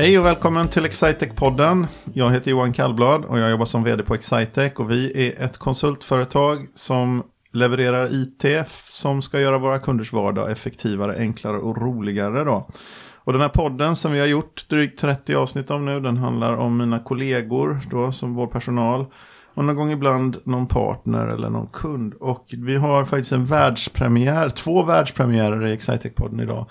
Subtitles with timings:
[0.00, 1.86] Hej och välkommen till Excitec-podden.
[2.14, 4.72] Jag heter Johan Kallblad och jag jobbar som vd på Excitec.
[4.76, 7.22] Och vi är ett konsultföretag som
[7.52, 12.44] levererar IT som ska göra våra kunders vardag effektivare, enklare och roligare.
[12.44, 12.68] Då.
[13.14, 16.56] Och den här podden som vi har gjort drygt 30 avsnitt av nu, den handlar
[16.56, 19.06] om mina kollegor då, som vår personal.
[19.54, 22.14] Och någon gång ibland någon partner eller någon kund.
[22.14, 26.66] Och vi har faktiskt en världspremiär, två världspremiärer i Excitec-podden idag.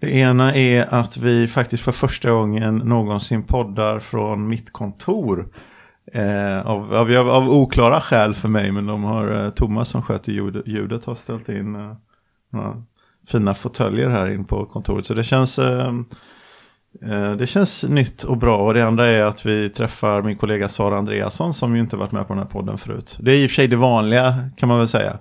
[0.00, 5.48] Det ena är att vi faktiskt för första gången någonsin poddar från mitt kontor.
[6.12, 10.32] Eh, av, av, av, oklara skäl för mig, men de har, eh, Thomas som sköter
[10.32, 11.92] ljud, ljudet har ställt in eh,
[12.52, 12.82] några
[13.28, 15.06] fina fåtöljer här in på kontoret.
[15.06, 15.92] Så det känns, eh,
[17.02, 18.56] eh, det känns nytt och bra.
[18.56, 22.12] Och det andra är att vi träffar min kollega Sara Andreasson som ju inte varit
[22.12, 23.16] med på den här podden förut.
[23.20, 25.18] Det är i och för sig det vanliga kan man väl säga.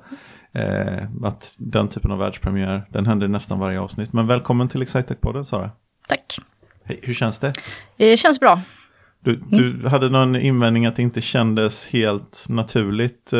[0.57, 4.13] Eh, att den typen av världspremiär, den händer nästan varje avsnitt.
[4.13, 5.71] Men välkommen till Excitec-podden Sara.
[6.07, 6.39] Tack.
[6.83, 7.53] Hej, hur känns det?
[7.97, 8.61] Det känns bra.
[9.19, 9.85] Du, du mm.
[9.85, 13.33] hade någon invändning att det inte kändes helt naturligt.
[13.33, 13.39] Eh,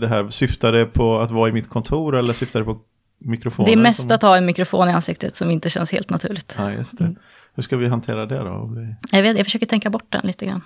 [0.00, 2.78] det här syftade på att vara i mitt kontor eller syftade på
[3.18, 3.72] mikrofonen?
[3.72, 4.12] Det är mest som...
[4.12, 6.54] att ha en mikrofon i ansiktet som inte känns helt naturligt.
[6.58, 7.04] Ja, just det.
[7.04, 7.16] Mm.
[7.54, 8.86] Hur ska vi hantera det då?
[9.10, 10.60] Jag, vet, jag försöker tänka bort den lite grann.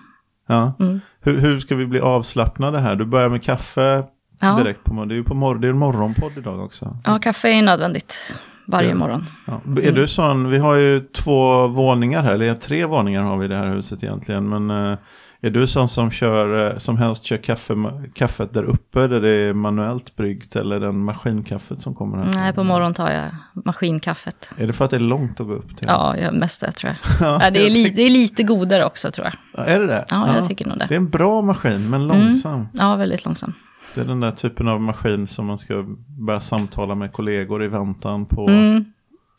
[0.48, 0.77] Ja.
[0.81, 1.00] Mm.
[1.21, 2.97] Hur, hur ska vi bli avslappnade här?
[2.97, 4.05] Du börjar med kaffe
[4.41, 4.56] ja.
[4.56, 5.09] direkt på morgonen.
[5.09, 6.97] Det är ju på mor det är morgonpodd idag också.
[7.05, 8.33] Ja, kaffe är nödvändigt
[8.67, 9.25] varje morgon.
[9.45, 9.61] Ja.
[9.67, 9.95] Är mm.
[9.95, 13.56] du sån, vi har ju två våningar här, eller tre våningar har vi i det
[13.56, 14.48] här huset egentligen.
[14.48, 14.98] Men uh,
[15.41, 17.75] är du sån som, kör, eh, som helst kör kaffe,
[18.15, 22.33] kaffet där uppe där det är manuellt bryggt eller den maskinkaffet som kommer här?
[22.34, 23.25] Nej, på morgonen tar jag
[23.65, 24.50] maskinkaffet.
[24.56, 25.87] Är det för att det är långt att gå upp till?
[25.89, 27.41] Ja, jag, mest det tror jag.
[27.43, 29.34] ja, det, är li, det är lite godare också tror jag.
[29.56, 30.05] Ja, är det det?
[30.11, 30.87] Ja, jag tycker nog det.
[30.89, 32.09] Det är en bra maskin, men mm.
[32.09, 32.55] långsam.
[32.55, 32.69] Mm.
[32.73, 33.53] Ja, väldigt långsam.
[33.97, 35.84] Det är den där typen av maskin som man ska
[36.19, 38.48] börja samtala med kollegor i väntan på.
[38.48, 38.84] Mm.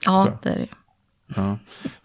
[0.05, 0.37] Ja, så.
[0.43, 0.67] det är det.
[1.35, 1.57] Ja.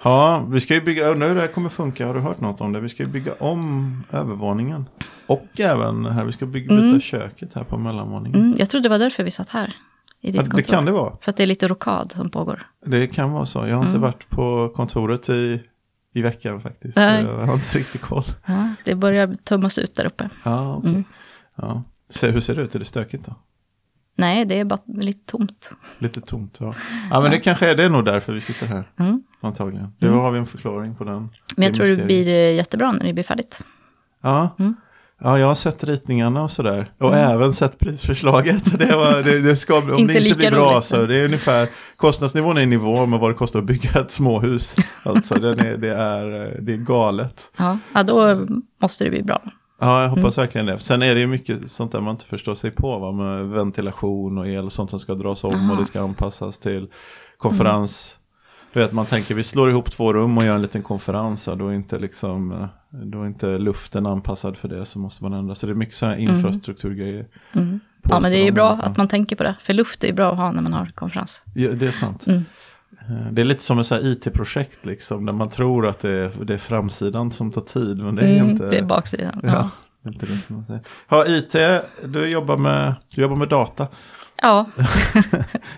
[0.03, 2.73] ja, vi ska ju bygga, hur det här kommer funka, har du hört något om
[2.73, 2.81] det?
[2.81, 4.85] Vi ska ju bygga om övervåningen.
[5.27, 7.01] Och även här, vi ska bygga, byta mm.
[7.01, 8.41] köket här på mellanvåningen.
[8.41, 9.77] Mm, jag trodde det var därför vi satt här.
[10.21, 10.57] I ditt ja, kontor.
[10.57, 11.17] Det kan det vara.
[11.21, 12.67] För att det är lite rokad som pågår.
[12.87, 13.67] Det kan vara så.
[13.67, 14.01] Jag har inte mm.
[14.01, 15.63] varit på kontoret i,
[16.15, 16.97] i veckan faktiskt.
[16.97, 17.25] Nej.
[17.25, 18.25] Jag har inte riktigt koll.
[18.47, 20.29] Ja, det börjar tummas ut där uppe.
[20.45, 20.91] Ja, okay.
[20.91, 21.05] Mm.
[21.57, 21.83] ja.
[22.13, 22.75] Se, hur ser det ut?
[22.75, 23.35] Är det stökigt då?
[24.17, 25.77] Nej, det är bara lite tomt.
[25.99, 26.75] Lite tomt, ja.
[27.11, 28.91] Ja, men det kanske är det är nog därför vi sitter här.
[28.99, 29.23] Mm.
[29.41, 29.93] Antagligen.
[29.99, 30.19] Det mm.
[30.19, 31.29] har vi en förklaring på den.
[31.57, 33.65] Men jag tror det blir eh, jättebra när det blir färdigt.
[34.23, 34.57] Ja.
[34.59, 34.75] Mm.
[35.25, 36.93] Ja, jag har sett ritningarna och sådär.
[36.99, 37.31] Och mm.
[37.31, 38.79] även sett prisförslaget.
[38.79, 40.85] Det, var, det, det ska, om inte det inte blir bra roligt.
[40.85, 44.11] så det är ungefär, kostnadsnivån är i nivå med vad det kostar att bygga ett
[44.11, 44.77] småhus.
[45.05, 47.53] Alltså det är, det är, det är galet.
[47.57, 48.47] Ja, ja, då
[48.81, 49.43] måste det bli bra.
[49.83, 50.47] Ja, jag hoppas mm.
[50.47, 50.79] verkligen det.
[50.79, 52.99] Sen är det ju mycket sånt där man inte förstår sig på.
[52.99, 53.13] Va?
[53.13, 55.73] Med ventilation och el och sånt som ska dras om Aha.
[55.73, 56.89] och det ska anpassas till
[57.39, 58.19] konferens.
[58.19, 58.23] Mm.
[58.73, 61.49] Du vet, man tänker vi slår ihop två rum och gör en liten konferens.
[61.59, 65.55] Då, är inte liksom, då är inte luften anpassad för det så måste man ändra.
[65.55, 66.35] Så det är mycket sådana mm.
[66.35, 67.27] infrastrukturgrejer.
[67.53, 67.81] Mm.
[68.03, 69.57] Ja, men det är ju bra att man tänker på det.
[69.61, 71.45] För luft är ju bra att ha när man har konferens.
[71.55, 72.27] Ja, det är sant.
[73.01, 76.55] Eh, det är lite som ett it-projekt liksom, där man tror att det är, det
[76.55, 78.67] är framsidan som tar tid, men det är mm, inte.
[78.67, 79.41] Det är baksidan.
[79.43, 79.71] Ja, ja.
[80.11, 80.83] Inte det som man säger.
[81.09, 81.57] Ha, IT,
[82.05, 83.89] du jobbar med, du jobbar med data.
[84.45, 84.67] Ja.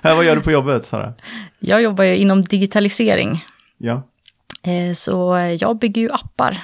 [0.03, 1.15] Vad gör du på jobbet, Sara?
[1.59, 3.45] Jag jobbar ju inom digitalisering.
[3.79, 4.09] Ja.
[4.63, 6.63] Eh, så jag bygger ju appar.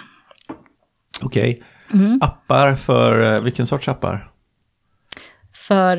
[1.22, 1.62] Okej.
[1.88, 2.00] Okay.
[2.00, 2.18] Mm.
[2.22, 4.28] Appar för, eh, vilken sorts appar?
[5.52, 5.96] För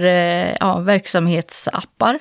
[0.59, 2.19] ja, verksamhetsappar.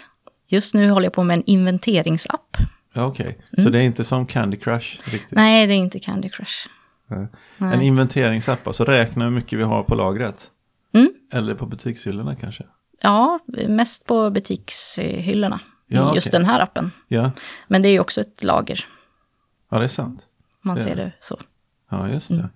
[0.51, 2.57] Just nu håller jag på med en inventeringsapp.
[2.95, 3.27] Okej, okay.
[3.27, 3.65] mm.
[3.65, 5.31] så det är inte som Candy Crush riktigt?
[5.31, 6.69] Nej, det är inte Candy Crush.
[7.07, 7.29] Nej.
[7.59, 10.51] En inventeringsapp, alltså räkna hur mycket vi har på lagret?
[10.95, 11.13] Mm.
[11.33, 12.65] Eller på butikshyllorna kanske?
[13.03, 15.61] Ja, mest på butikshyllorna.
[15.87, 16.39] Ja, just okay.
[16.39, 16.91] den här appen.
[17.09, 17.31] Ja.
[17.69, 18.85] Men det är ju också ett lager.
[19.71, 20.27] Ja, det är sant.
[20.63, 21.39] Man det ser det så.
[21.91, 22.49] Ja, just det.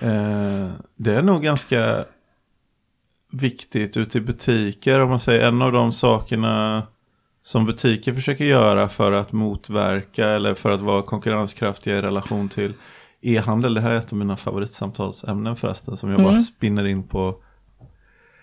[0.00, 0.64] Mm.
[0.64, 2.04] Eh, det är nog ganska
[3.32, 5.00] viktigt ute i butiker.
[5.00, 6.82] Om man säger en av de sakerna
[7.46, 12.74] som butiker försöker göra för att motverka eller för att vara konkurrenskraftiga i relation till
[13.20, 13.74] e-handel.
[13.74, 16.32] Det här är ett av mina favoritsamtalsämnen förresten som jag mm.
[16.32, 17.36] bara spinner in på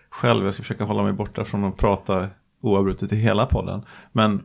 [0.10, 0.46] själv.
[0.46, 2.28] Jag ska försöka hålla mig borta från att prata
[2.62, 3.86] oavbrutet i hela podden.
[4.12, 4.42] Men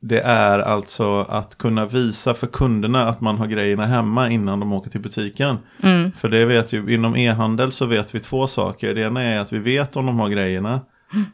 [0.00, 4.72] det är alltså att kunna visa för kunderna att man har grejerna hemma innan de
[4.72, 5.58] åker till butiken.
[5.82, 6.12] Mm.
[6.12, 8.94] För det vet ju, inom e-handel så vet vi två saker.
[8.94, 10.80] Det ena är att vi vet om de har grejerna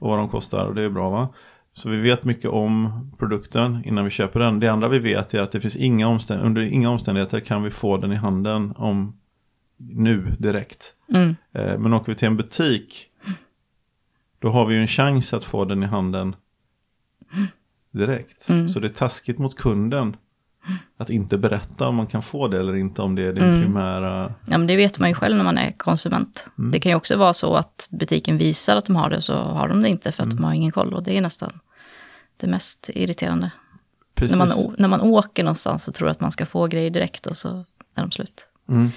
[0.00, 1.28] och vad de kostar och det är bra va.
[1.76, 4.60] Så vi vet mycket om produkten innan vi köper den.
[4.60, 7.70] Det andra vi vet är att det finns inga omständigheter, under inga omständigheter kan vi
[7.70, 9.16] få den i handen om
[9.76, 10.94] nu direkt.
[11.08, 11.36] Mm.
[11.52, 13.06] Eh, men åker vi till en butik
[14.38, 16.36] då har vi ju en chans att få den i handen
[17.90, 18.48] direkt.
[18.48, 18.68] Mm.
[18.68, 20.16] Så det är taskigt mot kunden
[20.96, 23.62] Att inte berätta om man kan få det eller inte, om det är din Mm.
[23.62, 24.34] primära...
[24.46, 26.50] Ja, men det vet man ju själv när man är konsument.
[26.58, 26.70] Mm.
[26.70, 29.68] Det kan ju också vara så att butiken visar att de har det, så har
[29.68, 30.36] de det inte för att Mm.
[30.36, 30.94] de har ingen koll.
[30.94, 31.52] Och det är nästan
[32.36, 33.50] det mest irriterande.
[34.14, 34.36] Precis.
[34.36, 37.36] När man, när man åker någonstans och tror att man ska få grejer direkt och
[37.36, 37.48] så
[37.94, 38.48] är de slut.
[38.68, 38.90] Mm.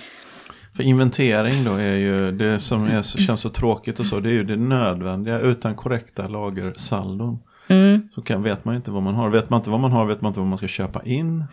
[0.76, 4.34] För inventering då är ju det som är, känns så tråkigt och så, det är
[4.34, 5.40] ju det nödvändiga.
[5.40, 7.40] Utan korrekta lagersaldon
[7.70, 8.10] Mm.
[8.16, 9.30] så kan, vet man inte vad man har.
[9.30, 11.44] Vet man inte vad man har vet man inte vad man ska köpa in.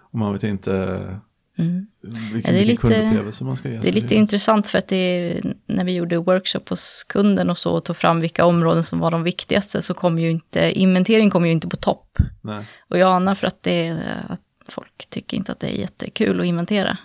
[0.00, 1.16] Och man vet inte
[1.58, 1.86] Mm.
[2.32, 3.78] vilken, Ja, det är lite- man ska ge.
[3.78, 7.58] Det är lite intressant för att det är, när vi gjorde workshop hos kunden och
[7.58, 11.30] så och tog fram vilka områden som var de viktigaste så kom ju inte, inventering
[11.30, 12.18] kom ju inte på topp.
[12.40, 12.64] Nej.
[12.88, 13.98] Och jag anar för att, det
[14.28, 16.98] att folk tycker inte att det är jättekul att inventera.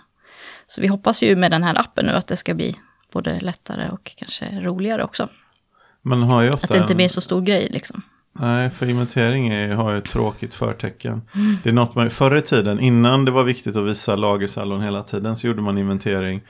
[0.66, 2.76] Så vi hoppas ju med den här appen nu att det ska bli
[3.12, 5.28] både lättare och kanske roligare också.
[6.02, 8.02] Man har ju ofta Att det inte en- blir så stor grej liksom.
[8.40, 11.22] Nej, för inventering är, har ju ett tråkigt förtecken.
[11.34, 11.56] Mm.
[11.62, 15.02] Det är något man, förr i tiden, innan det var viktigt att visa lagersaldon hela
[15.02, 16.40] tiden, så gjorde man inventering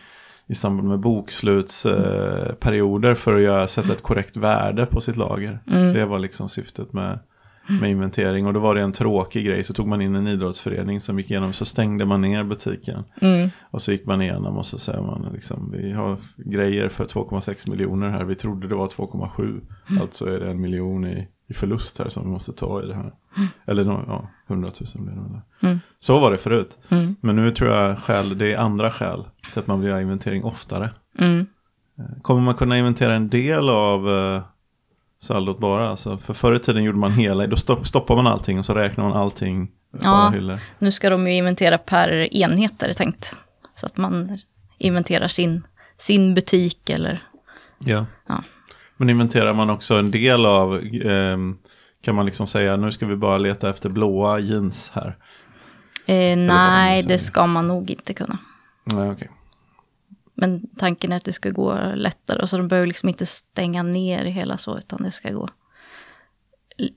[0.47, 5.63] i samband med bokslutsperioder eh, för att göra, sätta ett korrekt värde på sitt lager.
[5.67, 5.95] Mm.
[5.95, 7.19] Det var liksom syftet med,
[7.81, 8.47] med inventering.
[8.47, 11.31] Och då var det en tråkig grej, så tog man in en idrottsförening som gick
[11.31, 13.05] igenom, så stängde man ner butiken.
[13.21, 13.51] Mm.
[13.71, 17.71] Och så gick man igenom och så säger man liksom, vi har grejer för 2,6
[17.71, 19.43] miljoner här, vi trodde det var 2,7.
[19.43, 19.63] Mm.
[20.03, 22.95] Alltså är det en miljon i, i förlust här som vi måste ta i det
[22.95, 23.13] här.
[23.67, 25.41] Eller nå- ja, 100 000 blir det väl.
[25.63, 25.81] Mm.
[25.99, 26.79] Så var det förut.
[26.89, 27.17] Mm.
[27.21, 30.45] Men nu tror jag skäl, det är andra skäl till att man vill göra inventering
[30.45, 30.91] oftare.
[31.19, 31.47] Mm.
[32.23, 34.43] Kommer man kunna inventera en del av eh,
[35.23, 35.89] saldot bara?
[35.89, 38.75] Alltså, för förr i tiden gjorde man hela, då stopp, stoppar man allting och så
[38.75, 39.71] räknar man allting.
[40.03, 40.31] Ja.
[40.35, 40.59] Hyllor.
[40.79, 43.37] Nu ska de ju inventera per enhet är det tänkt.
[43.75, 44.39] Så att man
[44.79, 45.63] inventerar sin,
[45.97, 47.23] sin butik eller...
[47.79, 48.07] Ja.
[48.29, 48.43] Ja.
[49.01, 51.59] Men inventerar man också en del av, ehm,
[52.03, 55.17] kan man liksom säga nu ska vi bara leta efter blåa jeans här?
[56.07, 58.39] Eh, nej, det ska man nog inte kunna.
[58.85, 59.31] Nej, okej.
[60.35, 62.47] Men tanken är att det ska gå lättare.
[62.47, 65.49] Så de behöver liksom inte stänga ner hela så, utan det ska gå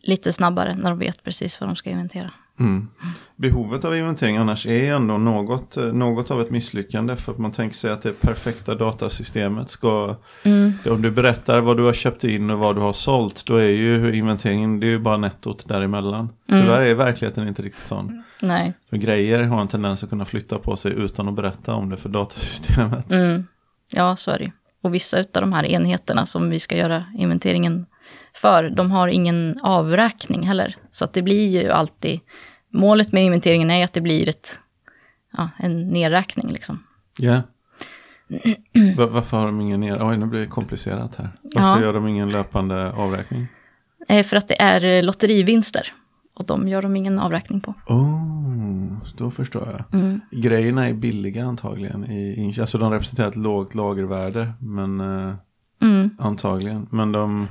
[0.01, 2.31] lite snabbare när de vet precis vad de ska inventera.
[2.59, 2.87] Mm.
[3.35, 7.15] Behovet av inventering annars är ändå något, eh, något av ett misslyckande.
[7.15, 10.15] För att man tänker sig att det perfekta datasystemet ska...
[10.43, 10.73] Mm.
[10.85, 13.45] Om du berättar vad du har köpt in och vad du har sålt.
[13.45, 16.29] Då är ju inventeringen, det är ju bara nettot däremellan.
[16.49, 16.61] Mm.
[16.61, 18.23] Tyvärr är verkligheten inte riktigt sån.
[18.41, 18.73] Nej.
[18.89, 21.97] För grejer har en tendens att kunna flytta på sig utan att berätta om det
[21.97, 23.11] för datasystemet.
[23.11, 23.47] Mm.
[23.91, 24.51] Ja, så är det ju.
[24.83, 27.85] Och vissa av de här enheterna som vi ska göra inventeringen
[28.35, 30.75] för, de har ingen avräkning heller.
[30.91, 32.19] Så att det blir ju alltid,
[32.73, 34.59] målet med inventeringen är att det blir ett,
[35.37, 36.83] ja, en nedräkning liksom.
[37.19, 37.41] Ja.
[38.97, 40.07] Va- Varför har de ingen ner...
[40.09, 41.29] Oj, nu blir det komplicerat här.
[41.55, 41.85] Varför Ja.
[41.85, 43.47] gör de ingen löpande avräkning?
[44.07, 45.87] Eh, För att det är lotterivinster.
[46.35, 47.73] Och de gör de ingen avräkning på.
[47.87, 49.99] Oh, då förstår jag.
[50.01, 50.19] Mm.
[50.31, 52.11] Grejerna är billiga antagligen.
[52.11, 54.47] I, i, alltså de representerar ett lågt lagervärde.
[54.59, 55.33] Men eh,
[55.81, 56.09] Mm.
[56.19, 56.87] antagligen.
[56.91, 57.47] Men de,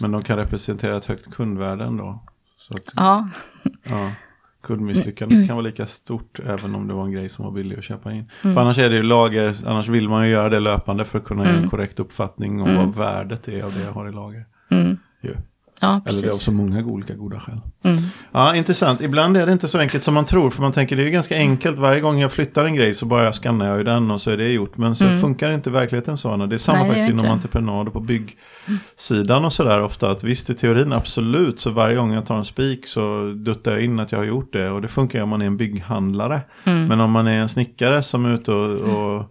[0.00, 2.18] men de kan representera ett högt kundvärde ändå.
[2.56, 3.28] Så att, Ja,
[3.84, 4.10] ja,
[4.62, 7.84] kundmisslyckandet kan vara lika stort även om det var en grej som var billig att
[7.84, 8.30] köpa in.
[8.44, 8.54] Mm.
[8.54, 11.24] För annars är det ju lager, annars vill man ju göra det löpande för att
[11.24, 11.70] kunna ge en Mm.
[11.70, 12.76] korrekt uppfattning om Mm.
[12.86, 14.44] vad värdet är av det jag har i lager.
[14.70, 14.96] mm.
[15.22, 15.34] Ju.
[15.82, 17.60] Ja Eller det är av så många olika goda skäl.
[17.84, 18.02] Mm.
[18.32, 19.00] Ja, intressant.
[19.00, 20.50] Ibland är det inte så enkelt som man tror.
[20.50, 21.78] För man tänker det är ju ganska enkelt.
[21.78, 24.36] Varje gång jag flyttar en grej så bara skannar jag ju den och så är
[24.36, 24.76] det gjort.
[24.76, 25.20] Men så Mm.
[25.20, 26.30] funkar inte verkligheten så.
[26.30, 26.46] Anna.
[26.46, 30.10] Det är samma Nej, faktiskt inom entreprenad och på byggsidan och sådär ofta.
[30.10, 33.84] Att visst i teorin absolut så varje gång jag tar en spik så duttar jag
[33.84, 34.70] in att jag har gjort det.
[34.70, 36.40] Och det funkar ju om man är en bygghandlare.
[36.64, 36.86] Mm.
[36.86, 39.24] Men om man är en snickare som är ute och, och,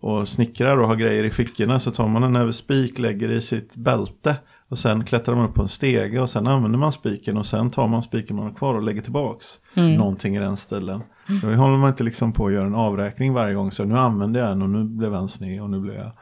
[0.00, 3.40] och snickrar och har grejer i fickorna så tar man en näve spik, lägger i
[3.40, 4.36] sitt bälte
[4.70, 7.70] och sen klättrar man upp på en stege och sen använder man spiken och sen
[7.70, 9.94] tar man spiken man har kvar och lägger tillbaks Mm.
[9.94, 11.02] någonting i den stilen.
[11.42, 14.40] Då håller man inte liksom på att göra en avräkning varje gång så nu använder
[14.40, 16.12] jag en och nu blev en sned och nu blev jag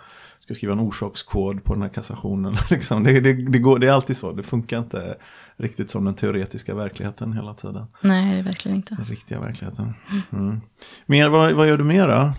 [0.40, 2.56] ska skriva en orsakskod på den här kassationen.
[2.70, 3.04] liksom.
[3.04, 5.16] det, det, det, går, det är alltid så, det funkar inte
[5.56, 7.86] riktigt som den teoretiska verkligheten hela tiden.
[8.02, 8.94] Nej, det är verkligen inte.
[8.94, 9.94] Den riktiga verkligheten.
[10.32, 10.60] Mm.
[11.06, 12.32] Mer, vad, vad gör du mer då?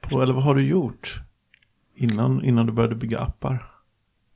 [0.00, 1.20] På, eller vad har du gjort?
[1.96, 3.71] Innan, innan du började bygga appar?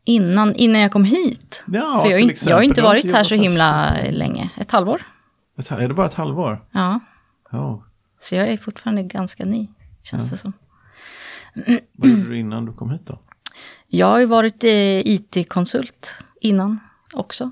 [0.07, 1.65] Innan, innan jag kom hit.
[1.67, 2.65] Ja, För jag, till inte- jag har exempel.
[2.65, 4.51] inte varit inte här så himla så- länge.
[4.57, 5.03] Ett halvår.
[5.59, 6.65] Ett, är det bara ett halvår?
[6.73, 7.01] Ja,
[7.51, 7.85] Ja.
[8.21, 9.69] så jag är fortfarande ganska ny,
[10.03, 10.53] känns det som.
[11.93, 13.19] Vad gjorde du innan du kom hit då?
[13.89, 16.81] Jag har ju varit eh, IT-konsult innan
[17.13, 17.51] också.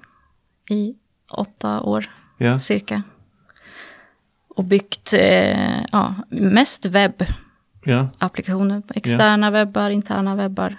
[0.70, 0.94] I
[1.30, 3.02] åtta år Ja, cirka.
[4.48, 8.82] Och byggt eh, ja, mest webbapplikationer.
[8.88, 8.94] ja.
[8.94, 10.76] Externa webbar, interna webbar.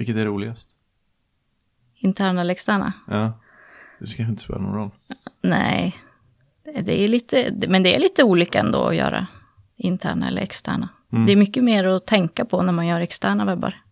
[0.00, 0.76] Vilket är roligast?
[1.94, 2.92] Interna eller externa?
[3.06, 3.32] Ja.
[3.98, 4.90] Det ska inte spela någon roll.
[5.42, 5.96] Nej.
[6.64, 9.26] Det är lite, men det är lite olika ändå att göra
[9.76, 10.88] interna eller externa.
[11.26, 13.82] Det är mycket mer att tänka på när man gör externa webbar.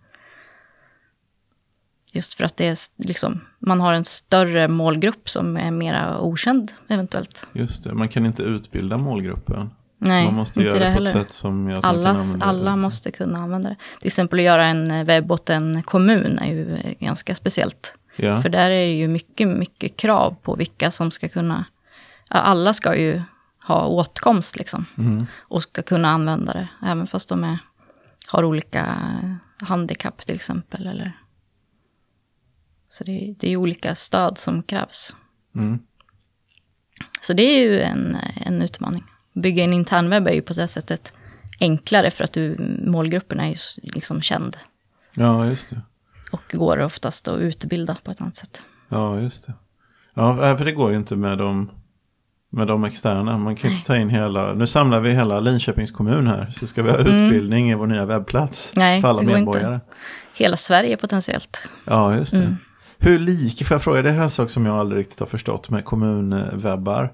[2.12, 6.72] Just för att det är liksom, man har en större målgrupp som är mera okänd
[6.88, 7.48] eventuellt.
[7.52, 9.70] Just det, man kan inte utbilda målgruppen.
[9.98, 12.20] Nej, man måste göra det, det på ett sätt som gör att man Alla, kan
[12.20, 12.76] använda alla det.
[12.76, 13.76] måste kunna använda det.
[13.98, 17.98] Till exempel att göra en webb åt en kommun är ju eh, ganska speciellt.
[18.16, 21.64] Ja, För där är det ju mycket, mycket krav på vilka som ska kunna...
[22.28, 23.22] Alla ska ju
[23.66, 24.84] ha åtkomst liksom.
[24.98, 25.26] Mm.
[25.40, 26.68] Och ska kunna använda det.
[26.86, 27.58] Även fast de är,
[28.26, 28.80] har olika
[29.22, 30.86] eh, handikapp till exempel.
[30.86, 31.12] Eller...
[32.90, 35.16] Så det, är- det är olika stöd som krävs.
[35.54, 35.78] Mm.
[37.20, 39.04] Så det är ju en, en utmaning.
[39.42, 41.12] Bygga en internwebb är ju på det sättet
[41.60, 44.56] enklare för att du, målgruppen är ju liksom känd.
[45.14, 45.80] ja just det.
[46.32, 48.62] Och går oftast att utbilda på ett annat sätt.
[48.88, 49.52] Ja, just det.
[50.14, 51.70] Ja, för det går ju inte med de,
[52.50, 53.38] med de externa.
[53.38, 56.50] Man kan ju inte ta in hela, nu samlar vi hela Linköpings kommun här.
[56.50, 58.76] Så ska vi ha utbildning i vår nya webbplats.
[58.76, 58.86] Mm.
[58.86, 59.74] Nej, för alla medborgare.
[59.74, 59.86] inte.
[60.34, 61.68] Hela Sverige potentiellt.
[61.84, 62.38] Ja, just det.
[62.38, 62.56] Mm.
[62.98, 65.26] Hur lik, får jag fråga, det här är en sak som jag aldrig riktigt har
[65.26, 67.12] förstått med kommunwebbar.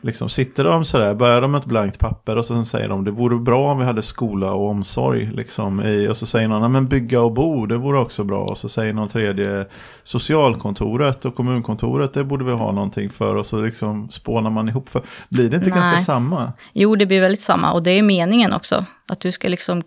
[0.00, 3.10] Liksom, sitter de sådär, börjar de med ett blankt papper och sen säger de det
[3.10, 5.30] vore bra om vi hade skola och omsorg.
[5.32, 8.44] Liksom, i, och så säger någon, "Nej, men bygga och bo, det vore också bra.
[8.44, 9.66] Och så säger någon tredje,
[10.02, 13.34] socialkontoret och kommunkontoret, det borde vi ha någonting för.
[13.36, 14.88] Och så liksom spånar man ihop.
[14.88, 15.78] För, blir det inte Nej.
[15.78, 16.52] ganska samma?
[16.72, 17.72] Jo, det blir väldigt samma.
[17.72, 18.84] Och det är meningen också.
[19.08, 19.82] Att du ska liksom...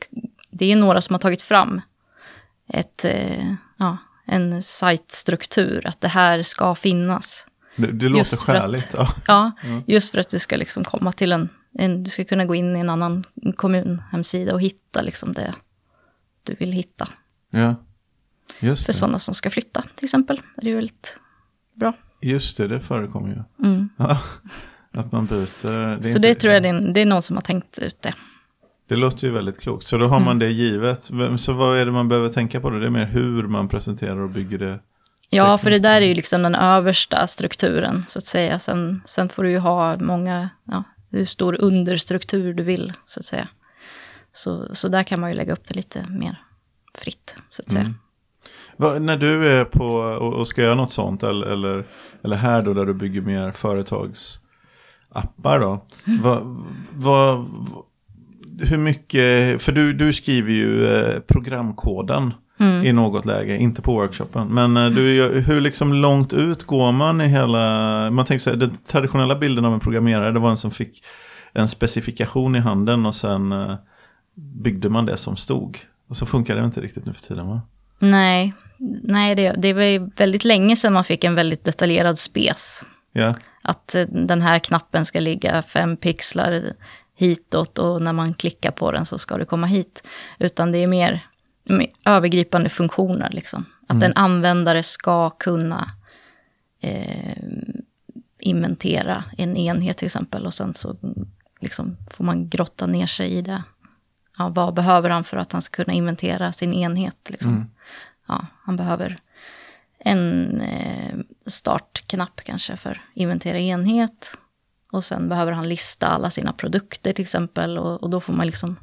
[0.52, 1.82] Det är några som har tagit fram
[2.68, 3.46] ett, eh,
[3.78, 5.88] ja, en sajtstruktur.
[5.88, 7.46] Att det här ska finnas.
[7.76, 8.94] Det, det låter för att- skäligt.
[8.98, 9.08] Ja.
[9.28, 9.52] Ja,
[9.88, 12.04] just för att du ska liksom komma till en, en...
[12.04, 13.24] Du ska kunna gå in i en annan
[13.56, 15.54] kommunhemsida och hitta liksom det
[16.44, 17.08] du vill hitta.
[17.52, 17.76] ja,
[18.60, 18.98] just För det.
[19.00, 20.42] sådana som ska flytta, till exempel.
[20.56, 21.20] Det är ju väldigt
[21.76, 21.94] bra.
[22.22, 23.66] Just det, det förekommer ju.
[23.68, 23.90] Mm.
[24.94, 25.96] Att man byter.
[25.98, 28.02] Det Så inte- det tror jag det är, det är någon som har tänkt ut
[28.02, 28.14] det.
[28.88, 29.86] Det låter ju väldigt klokt.
[29.86, 30.26] Så då har Mm.
[30.26, 31.04] man det givet.
[31.38, 32.80] Så vad är det man behöver tänka på då?
[32.80, 34.80] Det är mer hur man presenterar och bygger det.
[35.36, 38.60] Ja, för det där är ju liksom den översta strukturen, så att säga.
[38.60, 43.26] Sen, sen får du ju ha många, ja, hur stor understruktur du vill, så att
[43.26, 43.48] säga.
[44.34, 46.42] Så, så där kan man ju lägga upp det lite mer
[46.94, 47.82] fritt, så att säga.
[47.84, 47.96] Mm.
[48.78, 51.86] Vad- när du är på och, och ska göra något sånt eller, eller,
[52.24, 55.86] eller här då där du bygger mer företagsappar då.
[56.08, 56.22] Mm.
[56.22, 57.48] Vad, vad,
[58.60, 62.34] hur mycket, för du, du skriver ju eh, programkoden
[62.66, 62.86] Mm.
[62.86, 64.48] i något läge, inte på workshopen.
[64.48, 67.60] Men eh, du, gör- hur liksom långt ut går man i hela,
[68.12, 71.04] man tänker här, den traditionella bilden av en programmerare, det var en som fick
[71.54, 73.76] en specifikation i handen och sen eh,
[74.36, 75.78] byggde man det som stod.
[76.10, 77.62] Och så funkar det inte riktigt nu för tiden va?
[78.00, 78.54] Nej,
[79.04, 82.84] nej det, det var ju väldigt länge sedan man fick en väldigt detaljerad spes.
[83.12, 86.74] Ja, Att eh, den här knappen ska ligga fem pixlar
[87.18, 90.04] hitåt och när man klickar på den så ska det komma hit.
[90.40, 91.26] Utan det är mer
[92.06, 93.30] övergripande funktioner.
[93.32, 93.66] Liksom.
[93.88, 95.92] Att en användare ska kunna
[96.80, 97.44] eh,
[98.40, 100.96] inventera en enhet till exempel och sen så
[101.60, 103.64] liksom, får man grotta ner sig i det.
[104.38, 107.30] Ja, vad behöver han för att han ska kunna inventera sin enhet?
[107.30, 107.72] Liksom.
[108.28, 109.20] Ja, han behöver
[110.00, 114.38] en eh, startknapp kanske för inventera enhet.
[114.92, 117.78] Och sen behöver han lista alla sina produkter till exempel.
[117.78, 118.76] Och, och då får man liksom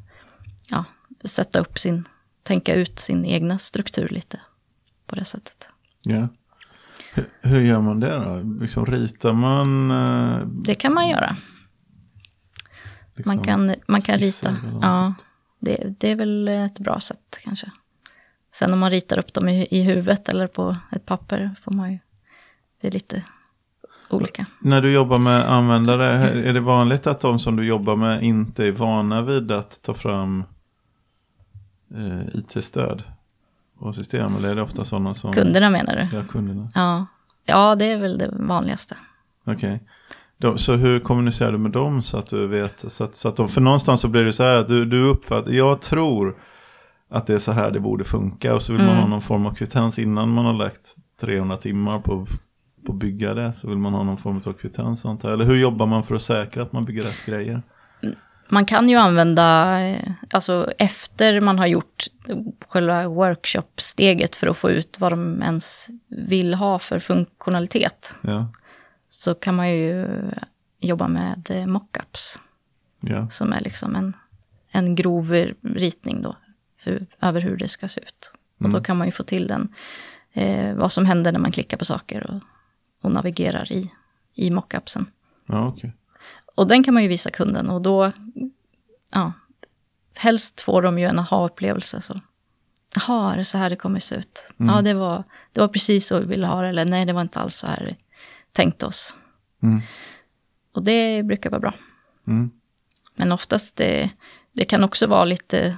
[0.66, 0.84] ja,
[1.24, 2.08] sätta upp sin,
[2.42, 4.40] tänka ut sin egna struktur lite
[5.06, 5.68] på det sättet.
[6.02, 6.28] ja.
[7.14, 8.42] Hur, hur gör man det då?
[8.60, 9.90] Liksom ritar man?
[9.90, 11.36] eh, Det kan man göra.
[13.14, 14.56] Liksom, Man kan, man kan rita.
[14.82, 15.14] Ja,
[15.58, 17.70] det, det är väl ett bra sätt kanske.
[18.54, 21.92] Sen om man ritar upp dem i, i huvudet eller på ett papper får man
[21.92, 21.98] ju...
[22.80, 23.22] Det är lite
[24.10, 24.46] olika.
[24.60, 26.06] När du jobbar med användare,
[26.48, 29.94] är det vanligt att de som du jobbar med inte är vana vid att ta
[29.94, 30.44] fram
[31.96, 33.02] eh, it-stöd
[33.78, 34.36] och system?
[34.36, 35.32] Eller är det ofta sådana som...
[35.32, 36.16] Kunderna menar du?
[36.16, 36.70] Ja, kunderna.
[36.74, 37.06] Ja.
[37.44, 38.96] ja, det är väl det vanligaste.
[39.46, 39.82] Okej.
[40.38, 42.92] De- Så hur kommunicerar du med dem så att du vet?
[42.92, 45.04] Så att, så att de, för någonstans så blir det så här att du, du
[45.04, 46.36] uppfattar, jag tror
[47.10, 48.54] att det är så här det borde funka.
[48.54, 49.02] Och så vill man Mm.
[49.02, 52.26] ha någon form av kvittens innan man har lagt 300 timmar på,
[52.86, 53.52] på att bygga det.
[53.52, 55.34] Så vill man ha någon form av kvittens antar jag.
[55.34, 57.62] Eller hur jobbar man för att säkra att man bygger rätt grejer?
[58.48, 62.06] Man kan ju använda, eh, alltså efter man har gjort
[62.68, 68.14] själva workshop-steget för att få ut vad de ens vill ha för funktionalitet.
[68.20, 68.52] Ja,
[69.08, 70.06] Så kan man ju
[70.78, 72.40] jobba med mockups.
[73.00, 74.16] ja, Som är liksom en,
[74.70, 75.32] en grov
[75.62, 76.36] ritning då.
[76.76, 78.34] Hur, över hur det ska se ut.
[78.58, 79.74] Och då kan man ju få till den.
[80.32, 82.40] Eh, vad som händer när man klickar på saker och,
[83.02, 83.92] och navigerar i,
[84.34, 85.06] i mockupsen.
[85.46, 85.92] ja okej.
[86.54, 88.12] Och den kan man ju visa kunden och då,
[89.10, 89.32] ja,
[90.16, 92.00] helst får de ju en aha-upplevelse.
[92.00, 92.20] Så.
[92.94, 94.52] Jaha, är det så här det kommer se ut?
[94.60, 94.74] Mm.
[94.74, 97.22] Ja, det var, det var precis så vi ville ha det, eller nej, det var
[97.22, 97.96] inte alls så här vi
[98.52, 99.14] tänkte oss.
[99.62, 99.80] Mm.
[100.72, 101.74] Och det brukar vara bra.
[102.26, 102.50] Mm.
[103.14, 104.10] Men oftast, det,
[104.52, 105.76] det kan också vara lite,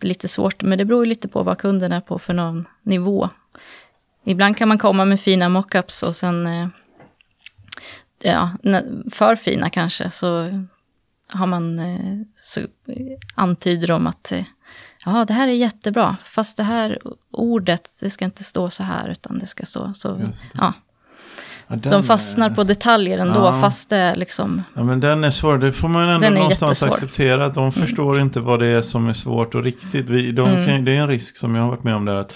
[0.00, 3.28] lite svårt, men det beror ju lite på vad kunden är på för någon nivå.
[4.24, 6.68] Ibland kan man komma med fina mockups och sen, eh,
[8.22, 8.50] ja,
[9.12, 10.48] för fina kanske, så
[11.28, 11.96] har man, eh,
[12.36, 12.60] så
[13.34, 14.44] antyder de att eh,
[15.04, 16.98] ja, det här är jättebra, fast det här
[17.30, 20.20] ordet, det ska inte stå så här, utan det ska stå så.
[20.54, 20.72] Ja,
[21.68, 23.60] Ja, de fastnar är- på detaljer ändå, Ja.
[23.60, 25.58] fast det är liksom, Ja, men den är svår.
[25.58, 26.82] Det får man ändå någonstans.
[26.82, 26.92] Mm.
[26.92, 27.46] acceptera.
[27.46, 30.08] Att de förstår inte vad det är som är svårt och riktigt.
[30.10, 30.66] Vi, de Mm.
[30.66, 32.14] kan, det är en risk som jag har varit med om där.
[32.14, 32.34] Att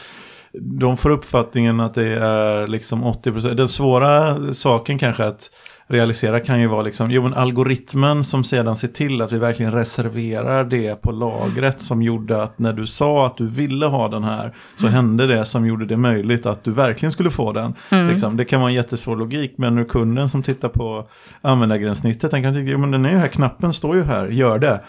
[0.52, 3.54] de får uppfattningen att det är liksom 80%.
[3.56, 5.50] Den svåra saken kanske att
[5.88, 9.72] realisera kan ju vara liksom, jo men algoritmen som sedan ser till att vi verkligen
[9.72, 14.24] reserverar det på lagret som gjorde att när du sa att du ville ha den
[14.24, 17.74] här så hände det som gjorde det möjligt att du verkligen skulle få den.
[18.08, 21.08] Liksom, det kan vara en jättesvår logik men nu kunden som tittar på
[21.42, 24.58] användargränssnittet den kan tycka, jo men den är ju här, knappen står ju här, gör
[24.58, 24.80] det,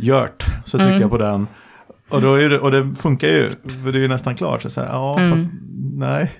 [0.00, 1.46] gjort, så trycker jag på den.
[2.08, 3.50] Och, då är det, och det funkar ju,
[3.84, 4.62] för det är ju nästan klart.
[4.62, 5.46] Så säger ja, fast
[5.94, 6.32] nej.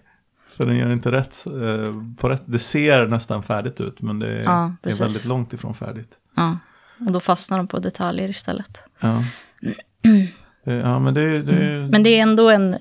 [0.56, 2.42] För den gör inte rätt, eh, på rätt.
[2.46, 6.16] Det ser nästan färdigt ut, men det är, Ja, är väldigt långt ifrån färdigt.
[6.36, 6.58] ja.
[7.06, 8.78] Och då fastnar de på detaljer istället.
[9.00, 9.22] Ja,
[9.60, 10.30] Det-
[10.80, 12.76] ja men det, det, Men det är ändå en,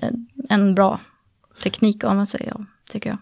[0.48, 1.00] en bra
[1.62, 3.18] teknik om man säger, ja, tycker jag.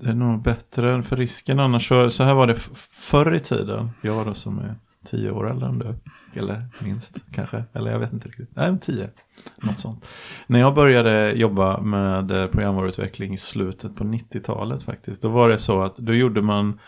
[0.00, 1.60] det är nog bättre för risken.
[1.60, 2.54] Annars så, så här var det
[2.90, 3.90] förr i tiden.
[4.00, 5.94] Jag då som är tio år äldre än du.
[6.34, 7.64] Eller minst kanske.
[7.72, 8.50] Eller jag vet inte riktigt.
[8.54, 9.10] Nej, men tio.
[9.62, 10.08] Något sånt.
[10.46, 15.22] När jag började jobba med eh, programvaruutveckling i slutet på 90-talet faktiskt.
[15.22, 16.78] Då var det så att då gjorde man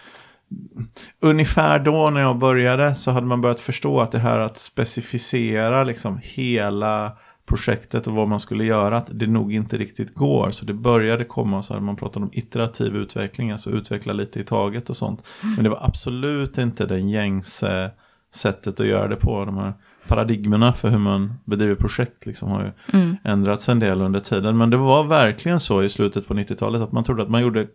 [1.20, 5.84] Ungefär då när jag började så hade man börjat förstå att det här att specificera
[5.84, 10.50] liksom hela projektet och vad man skulle göra, att det nog inte riktigt går.
[10.50, 14.44] Så det började komma så hade man pratat om iterativ utveckling, alltså utveckla lite i
[14.44, 15.26] taget och sånt.
[15.42, 17.90] Men det var absolut inte den gängse
[18.34, 19.44] sättet att göra det på.
[19.44, 19.72] De här
[20.08, 23.16] paradigmerna för hur man bedriver projekt liksom har ju Mm.
[23.24, 24.56] ändrats en del under tiden.
[24.58, 27.66] Men det var verkligen så i slutet på 90-talet att man trodde att man gjorde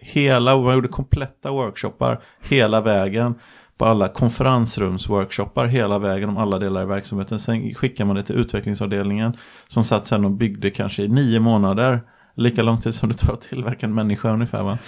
[0.00, 3.34] hela, man gjorde kompletta workshoppar hela vägen
[3.78, 7.38] på alla konferensrumsworkshoppar hela vägen om alla delar i verksamheten.
[7.38, 9.36] Sen skickar man det till utvecklingsavdelningen
[9.68, 12.00] som satt sen och byggde kanske i nio månader.
[12.34, 14.78] Lika lång tid som det tar att tillverka en människa ungefär va.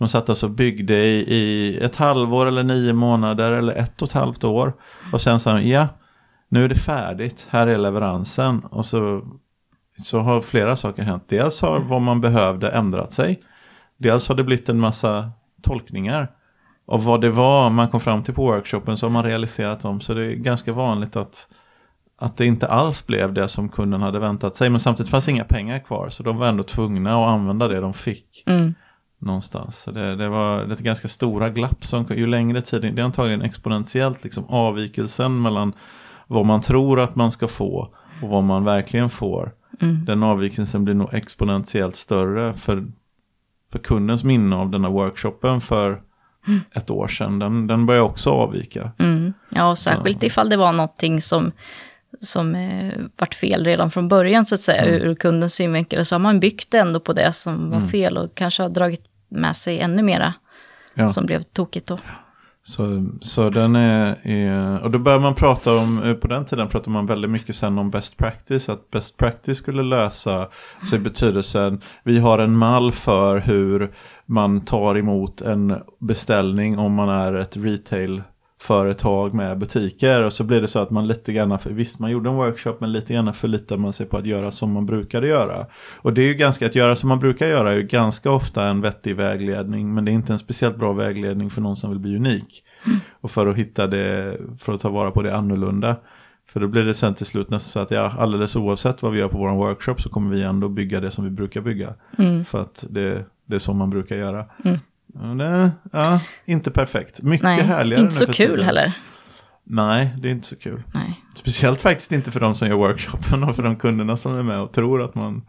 [0.00, 4.08] De satt alltså och byggde i, i ett halvår eller nio månader eller ett och
[4.08, 4.72] ett halvt år.
[5.12, 5.88] Och sen sa de, ja,
[6.48, 8.60] nu är det färdigt, här är leveransen.
[8.60, 9.22] Och så,
[9.96, 11.24] så har flera saker hänt.
[11.28, 13.40] Dels har vad man behövde ändrat sig.
[13.96, 15.30] Dels har det blivit en massa
[15.62, 16.30] tolkningar
[16.86, 20.00] av vad det var man kom fram till på workshopen så har man realiserat dem.
[20.00, 21.48] Så det är ganska vanligt att,
[22.18, 24.70] att det inte alls blev det som kunden hade väntat sig.
[24.70, 27.92] Men samtidigt fanns inga pengar kvar så de var ändå tvungna att använda det de
[27.92, 28.74] fick Mm
[29.20, 29.78] någonstans.
[29.78, 33.42] Så det, det var det ganska stora glapp som ju längre tid, det är antagligen
[33.42, 35.72] exponentiellt liksom avvikelsen mellan
[36.26, 39.52] vad man tror att man ska få och vad man verkligen får.
[39.80, 40.04] Mm.
[40.04, 42.86] Den avvikelsen blir nog exponentiellt större för,
[43.72, 46.00] för kundens minne av denna workshopen för
[46.72, 47.38] ett år sedan.
[47.38, 48.90] Den, den börjar också avvika.
[48.98, 49.32] Mm.
[49.48, 51.52] Ja, och särskilt ifall det var någonting som,
[52.20, 55.02] som eh, vart fel redan från början, så att säga, Mm.
[55.02, 56.04] ur kundens synvinkel.
[56.04, 59.56] Så har man byggt ändå på det som var fel och kanske har dragit med
[59.56, 60.34] sig ännu mera
[60.94, 61.08] Ja.
[61.08, 61.98] som blev tokigt då.
[62.62, 66.68] Så, så den är, är, och då börjar man prata om, eh, på den tiden
[66.68, 70.48] pratade man väldigt mycket sen om best practice, att best practice skulle lösa,
[70.84, 73.92] så i betydelsen, vi har en mall för hur
[74.26, 78.22] man tar emot en beställning om man är ett retail
[78.62, 82.10] företag med butiker och så blir det så att man lite grann, för, visst man
[82.10, 85.28] gjorde en workshop men lite grann förlitar man sig på att göra som man brukade
[85.28, 85.66] göra.
[85.96, 88.68] Och det är ju ganska, att göra som man brukar göra är ju ganska ofta
[88.68, 91.98] en vettig vägledning men det är inte en speciellt bra vägledning för någon som vill
[91.98, 92.64] bli unik.
[93.20, 95.96] Och för att hitta det, för att ta vara på det annorlunda.
[96.48, 99.18] För då blir det sen till slut nästan så att ja, alldeles oavsett vad vi
[99.18, 101.94] gör på vår workshop så kommer vi ändå bygga det som vi brukar bygga.
[102.44, 104.44] För att det, det är som man brukar göra.
[104.64, 104.76] Ja,
[105.38, 107.22] det, ja, inte perfekt.
[107.22, 108.64] Mycket Nej, härligare inte så kul tiden.
[108.64, 108.96] heller.
[109.64, 110.82] Nej, det är inte så kul.
[110.94, 111.24] Nej.
[111.34, 114.60] Speciellt faktiskt inte för de som gör workshopen och för de kunderna som är med
[114.60, 115.42] och tror att man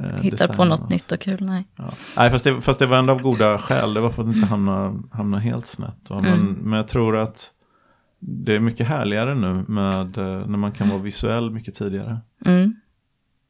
[0.00, 1.68] eh, Hittar på något nytt och kul, nej.
[1.76, 1.84] Ja.
[2.16, 3.94] Nej, fast det, fast det var ändå av goda skäl.
[3.94, 6.10] Det var för att inte hamna, hamna helt snett.
[6.10, 6.20] Va?
[6.22, 6.52] Men, Mm.
[6.62, 7.50] men jag tror att
[8.18, 12.18] det är mycket härligare nu med eh, när man kan vara visuell mycket tidigare.
[12.44, 12.74] Mm.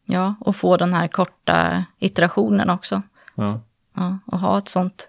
[0.07, 3.03] Ja, och få den här korta iterationen också.
[3.35, 3.61] Ja.
[3.95, 5.09] Ja, och ha ett sånt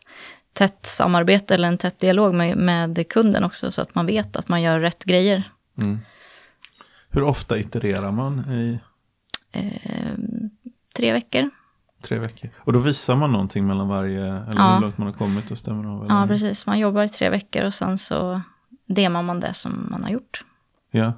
[0.54, 4.48] tätt samarbete eller en tätt dialog med, med kunden också, så att man vet att
[4.48, 5.52] man gör rätt grejer.
[5.78, 6.00] Mm.
[7.10, 8.80] Hur ofta itererar man i
[9.54, 10.13] Eh,
[10.98, 11.50] tre veckor.
[12.02, 12.50] tre veckor?
[12.58, 14.74] Och då visar man någonting mellan varje, eller Ja.
[14.74, 16.06] hur långt man har kommit och stämmer av?
[16.06, 16.15] Eller?
[16.15, 16.65] Ja, precis.
[16.65, 18.41] Man jobbar i tre veckor och sen så
[18.86, 20.46] demar man det som man har gjort.
[20.91, 21.13] Ja.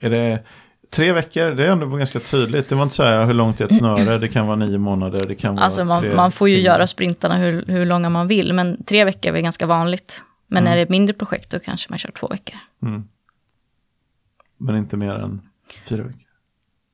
[0.00, 0.44] Är det
[0.96, 1.50] tre veckor?
[1.50, 2.68] Det är ändå ganska tydligt.
[2.68, 5.24] Det var inte så här hur långt är ett snöre, det kan vara nio månader,
[5.28, 6.66] det kan vara Alltså man, tre man får ju timmar.
[6.74, 10.22] göra sprintarna hur, hur långa man vill, men tre veckor är väl ganska vanligt.
[10.48, 10.72] Men Mm.
[10.72, 12.56] är det ett mindre projekt då kanske man kör två veckor.
[12.82, 13.04] Mm.
[14.58, 15.40] Men inte mer än
[15.88, 16.20] fyra veckor?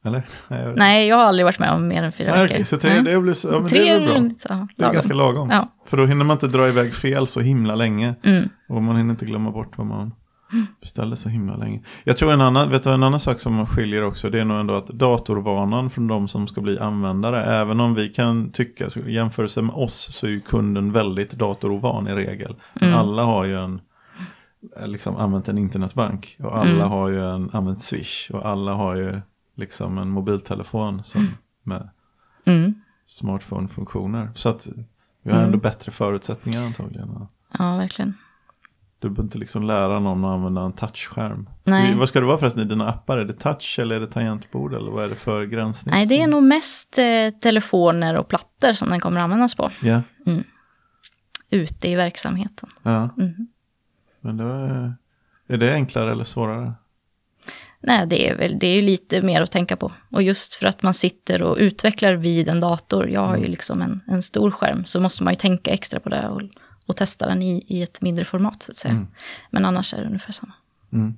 [0.04, 0.26] Eller?
[0.48, 2.54] Nej, jag vet Nej, jag har aldrig varit med om mer än fyra Nej, veckor.
[2.56, 3.04] okej, så tre, Mm.
[3.04, 4.30] det blir, så- ja, Tre det är bra.
[4.48, 5.50] ja, Det är ganska lagom.
[5.50, 5.68] Ja.
[5.86, 8.14] För då hinner man inte dra iväg fel så himla länge.
[8.24, 8.48] Mm.
[8.68, 10.12] Och man hinner inte glömma bort vad man
[10.80, 11.82] beställde så himla länge.
[12.04, 14.60] Jag tror en annan, vet du, en annan sak som skiljer också, det är nog
[14.60, 19.00] ändå att datorvanan från de som ska bli användare, även om vi kan tycka, så
[19.00, 22.54] jämförelse med oss så är ju kunden väldigt datorovan i regel.
[22.80, 22.94] Mm.
[22.98, 23.80] alla har ju en,
[24.80, 26.88] eh, liksom använt en internetbank och alla Mm.
[26.90, 29.20] har ju en, använt Swish och alla har ju
[29.56, 31.28] liksom en mobiltelefon som
[31.62, 31.88] med
[32.44, 32.74] Mm.
[33.06, 34.30] smartphone-funktioner.
[34.34, 34.68] Så att
[35.22, 35.46] vi har Mm.
[35.46, 37.26] ändå bättre förutsättningar antagligen.
[37.58, 38.14] Ja, verkligen.
[39.02, 41.48] Du behöver inte liksom lära någon att använda en touchskärm.
[41.64, 41.94] Nej.
[41.94, 43.18] Vad ska det vara förresten i dina appar?
[43.18, 44.74] Är det touch eller är det tangentbord?
[44.74, 45.94] Eller vad är det för gränssnitt?
[45.94, 49.70] Nej, det är nog mest eh, telefoner och plattor som den kommer användas på.
[49.80, 50.02] Ja,
[51.50, 52.68] Ute i verksamheten.
[52.82, 53.08] ja.
[53.16, 53.48] Mhm.
[54.20, 54.94] Men då är,
[55.48, 56.72] är det enklare eller svårare?
[57.80, 59.92] Nej, det är, väl, det är ju lite mer att tänka på.
[60.10, 63.82] Och just för att man sitter och utvecklar vid en dator, jag har ju liksom
[63.82, 66.42] en, en stor skärm, så måste man ju tänka extra på det och,
[66.86, 68.94] och testa den i, i ett mindre format, så att säga.
[68.94, 69.06] Mm.
[69.50, 70.52] Men annars är det ungefär samma.
[70.92, 71.14] Mm.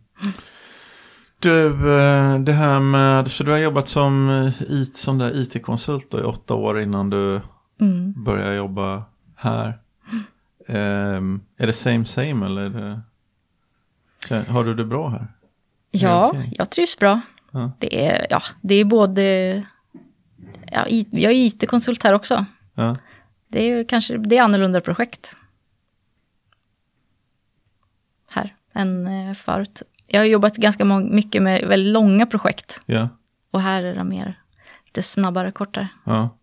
[1.39, 1.67] Du,
[2.01, 6.17] eh, det här med, så du har jobbat som, eh, IT, som där IT-konsult i
[6.17, 7.41] åtta år innan du
[7.81, 8.25] Mm.
[8.25, 9.03] började jobba
[9.37, 9.79] här.
[10.69, 13.01] Ehm, är det same same eller
[14.29, 15.27] det, har du det bra här?
[15.91, 16.55] Ja, okej.
[16.59, 17.21] jag trivs bra.
[17.51, 17.71] Ja.
[17.79, 19.23] Det, är, ja, det är både...
[20.73, 22.45] Ja, jag är IT-konsult här också.
[22.75, 22.97] Ja.
[23.49, 25.37] Det är kanske det är annorlunda projekt.
[28.35, 29.83] Här än eh, förut.
[30.07, 32.81] Jag har jobbat ganska mycket med väldigt långa projekt.
[32.87, 33.09] ja.
[33.51, 34.41] Och här är det mer
[34.87, 35.89] lite snabbare, kortare.
[36.05, 36.39] Ja.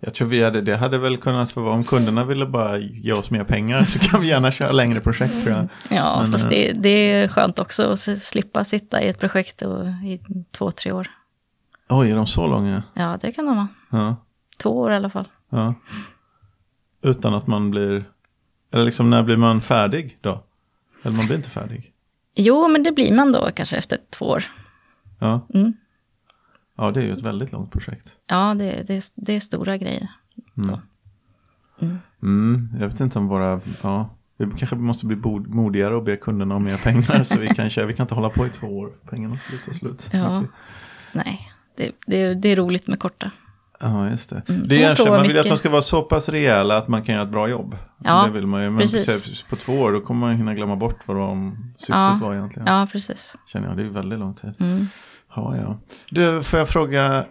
[0.00, 3.30] Jag tror vi hade, det hade väl kunnat vara om kunderna ville bara ge oss
[3.30, 5.68] mer pengar så kan vi gärna köra längre projekt tror jag.
[5.98, 9.62] Ja, Men, fast eh, det, det är skönt också att slippa sitta i ett projekt
[9.62, 10.20] och, i
[10.56, 11.10] två, tre år.
[11.88, 12.82] Oj, är de så långa?
[12.94, 13.68] Ja, det kan de vara.
[13.90, 14.16] Ja.
[14.58, 15.28] Två år i alla fall.
[15.50, 15.74] ja.
[17.02, 18.04] Utan att man blir,
[18.72, 20.42] eller liksom när blir man färdig då?
[21.04, 21.92] Eller man blir inte färdig?
[22.34, 24.44] Jo, men det blir man då kanske efter två år.
[25.20, 25.72] Ja, Mm.
[26.76, 28.16] ja det är ju ett väldigt långt projekt.
[28.26, 30.08] Ja, det, det, det är stora grejer.
[30.56, 31.98] Mm.
[32.22, 36.54] Mm, jag vet inte om våra, ja, vi kanske måste bli modigare och be kunderna
[36.54, 39.36] om mer pengar så vi kan vi kan inte hålla på i två år, pengarna
[39.38, 40.08] skulle ta slut.
[40.12, 40.44] Ja.
[41.12, 43.30] Nej, det, det, det är roligt med korta.
[43.84, 44.42] Ja, just det.
[44.48, 45.58] Mm, det är man vill att de mycket.
[45.58, 47.76] ska vara så pass rejäla att man kan göra ett bra jobb.
[48.04, 48.70] Ja, det vill man ju.
[48.70, 49.42] Men precis.
[49.42, 52.18] på två år då kommer man hinna glömma bort vad de, syftet Ja.
[52.22, 52.66] var egentligen.
[52.68, 53.36] Ja, precis.
[53.46, 54.54] Känner jag, det är väldigt lång tid.
[54.60, 54.86] Mm.
[55.36, 55.78] Ja, ja.
[56.10, 57.24] Du, får jag fråga.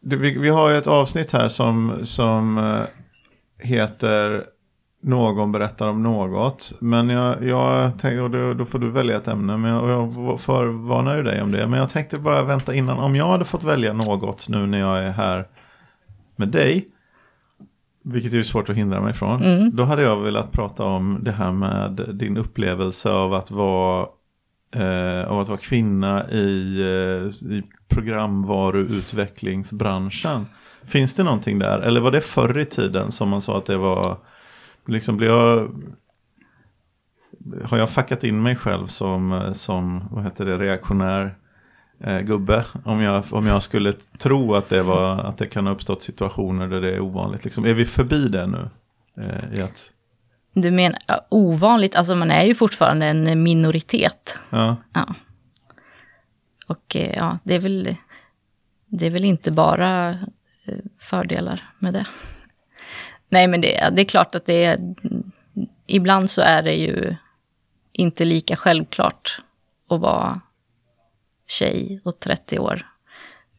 [0.00, 2.82] Du, vi, vi har ju ett avsnitt här som, som eh,
[3.58, 4.44] heter
[5.02, 6.72] Någon berättar om något.
[6.80, 9.56] Men jag, jag tänkte, och då, då får du välja ett ämne.
[9.56, 11.66] Men jag, och jag förvarnar ju dig om det.
[11.66, 12.98] Men jag tänkte bara vänta innan.
[12.98, 15.46] Om jag hade fått välja något nu när jag är här
[16.36, 16.88] med dig.
[18.04, 19.42] Vilket är ju svårt att hindra mig från.
[19.42, 19.76] Mm.
[19.76, 24.06] Då hade jag velat prata om det här med din upplevelse av att vara
[24.74, 30.46] eh, av att vara kvinna i, eh, i programvaruutvecklingsbranschen.
[30.84, 31.78] Finns det någonting där?
[31.78, 34.16] Eller var det förr i tiden som man sa att det var,
[34.88, 35.72] liksom blir jag,
[37.64, 41.38] har jag fuckat in mig själv som, eh, som vad heter det, reaktionär
[42.00, 42.64] eh, gubbe?
[42.84, 46.68] Om jag, om jag skulle tro att det, var, att det kan ha uppstått situationer
[46.68, 47.44] där det är ovanligt.
[47.44, 48.68] Liksom, är vi förbi det nu?
[49.20, 49.92] Eh, i att,
[50.52, 54.38] Du menar ovanligt, alltså man är ju fortfarande en minoritet.
[54.50, 55.14] ja, Ja.
[56.66, 57.96] Och eh, ja, det är väl,
[58.86, 62.06] det är väl inte bara eh, fördelar med det.
[63.28, 64.78] Nej, men det, det är klart att det är,
[65.86, 67.14] ibland så är det ju
[67.92, 69.40] inte lika självklart
[69.90, 70.40] att vara
[71.48, 72.86] tjej och 30 år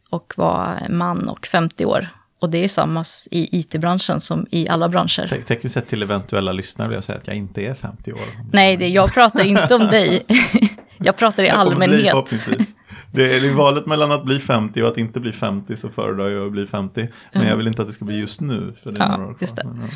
[0.09, 2.07] och vara man och 50 år.
[2.39, 5.27] Och det är samma i it-branschen som i alla branscher.
[5.27, 8.19] te- tekniskt sett till eventuella lyssnare vill jag säga att jag inte är 50 år.
[8.53, 10.25] Nej, det, jag pratar inte om dig.
[10.97, 12.01] jag pratar i Jag bli allmänhet.
[12.11, 12.75] förhoppningsvis.
[13.17, 16.29] Det är i valet mellan att bli 50 och att inte bli 50 så föredrar
[16.29, 17.07] jag att bli 50.
[17.33, 18.73] Men jag vill inte att det ska bli just nu.
[18.83, 19.41] För det är Ja, några år kvar.
[19.41, 19.63] just det.
[19.65, 19.87] Men, ja.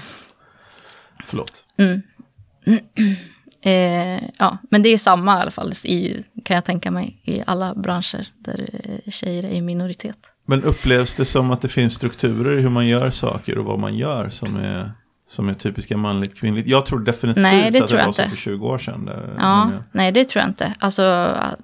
[1.26, 1.66] Förlåt.
[3.64, 7.44] Eh, ja, men det är samma i alla fall, i, kan jag tänka mig, i
[7.48, 10.18] alla branscher där eh, tjejer är i minoritet.
[10.46, 13.80] Men upplevs det som att det finns strukturer i hur man gör saker och vad
[13.80, 14.92] man gör som är,
[15.28, 16.68] som är typiska manligt kvinnligt?
[16.68, 18.30] Jag tror definitivt Nej, det att tror det var så inte.
[18.30, 19.06] för 20 år sedan.
[19.06, 20.74] Där, Ja, jag- nej det tror jag inte.
[20.80, 21.04] Alltså,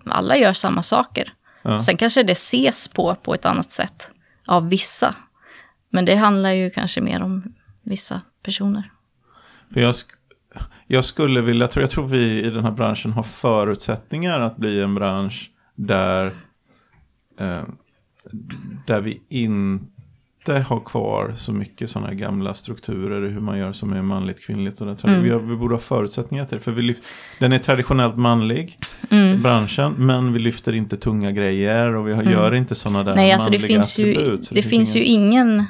[0.06, 1.34] alla gör samma saker.
[1.70, 1.80] Ja.
[1.80, 4.12] Sen kanske det ses på på ett annat sätt
[4.46, 5.16] av vissa.
[5.90, 7.54] Men det handlar ju kanske mer om
[7.84, 8.92] vissa personer.
[9.74, 10.14] För jag, sk-
[10.88, 14.58] jag skulle vilja, jag tror, jag tror vi i den här branschen har förutsättningar att
[14.58, 16.26] bli en bransch där,
[17.40, 17.64] eh,
[18.88, 19.86] där vi inte
[20.54, 24.82] har kvar så mycket sådana gamla strukturer i hur man gör som är manligt kvinnligt.
[24.82, 25.24] Och tradi- Mm.
[25.24, 26.64] vi, har, vi borde ha förutsättningar till det.
[26.64, 27.04] För vi lyft,
[27.40, 28.78] den är traditionellt manlig,
[29.10, 29.42] Mm.
[29.42, 33.32] branschen, men vi lyfter inte tunga grejer och vi har, gör inte sådana där Nej,
[33.32, 34.46] alltså det finns ju, attribut.
[34.46, 35.64] Så det finns ju ingen- ingen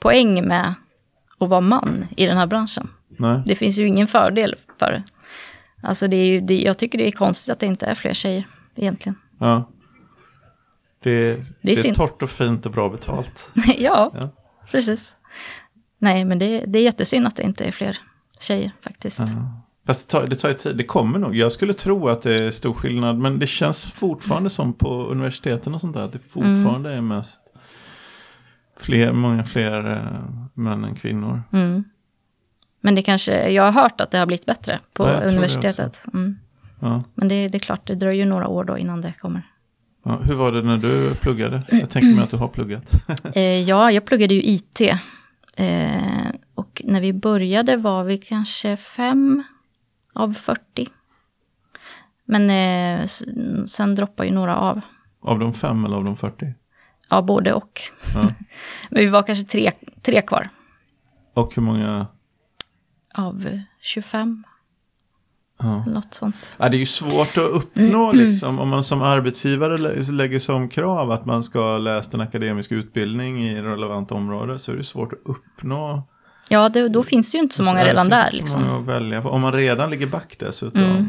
[0.00, 0.74] poäng med
[1.38, 2.88] att vara man i den här branschen.
[3.18, 3.42] Nej.
[3.46, 5.02] Det finns ju ingen fördel för det.
[5.82, 8.14] Alltså det är ju, det, jag tycker det är konstigt att det inte är fler
[8.14, 8.44] tjejer
[8.76, 9.16] egentligen.
[9.40, 9.70] Ja.
[11.02, 11.96] Det, det är, synd.
[11.96, 13.52] torrt och fint och bra betalt.
[13.78, 14.30] ja, Ja.
[14.70, 15.16] precis.
[15.98, 17.98] Nej, men det, det är jättesynd att det inte är fler
[18.40, 19.20] tjejer faktiskt.
[19.86, 21.36] Fast det tar, det tar ju tid, det kommer nog.
[21.36, 25.74] Jag skulle tro att det är stor skillnad, men det känns fortfarande som på universiteten
[25.74, 27.54] och sånt där, att det fortfarande är mest
[28.80, 31.42] fler, många fler eh, män än kvinnor.
[31.52, 31.84] Mm.
[32.80, 36.04] Men det kanske, jag har hört att det har blivit bättre på Ja, det universitetet.
[36.12, 36.38] Mm.
[36.80, 37.02] Ja.
[37.14, 39.42] Men det, det är klart, det dröjer ju några år då innan det kommer.
[40.02, 41.62] Ja, hur var det när du pluggade?
[41.70, 42.92] Jag tänker mig att du har pluggat.
[43.34, 44.80] Eh, ja, jag pluggade ju IT.
[45.56, 49.42] Eh, och när vi började var vi kanske fem
[50.12, 50.88] av 40.
[52.24, 53.06] Men eh,
[53.66, 54.80] sen droppar ju några av.
[55.22, 56.54] av de fem eller av de 40?
[57.08, 57.80] Ja, både och.
[58.14, 58.20] Ja.
[58.90, 60.48] Men vi var kanske tre, tre kvar
[61.34, 62.06] Och hur många?
[63.14, 64.44] av eh, 25.
[65.62, 65.84] Ja.
[65.86, 66.56] Något sånt.
[66.58, 70.68] Ja, det är ju svårt att uppnå liksom, om man som arbetsgivare lä- lägger som
[70.68, 74.84] krav att man ska ha läst en akademisk utbildning i relevant område så är det
[74.84, 76.02] svårt att uppnå.
[76.48, 78.28] Ja, det, då finns det ju inte så många redan där.
[78.32, 78.62] Liksom.
[78.62, 79.28] många att välja på.
[79.30, 80.82] Om man redan ligger back dessutom.
[80.82, 81.08] Mm.